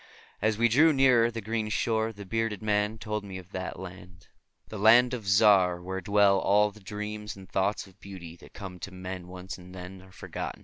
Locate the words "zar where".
5.27-6.01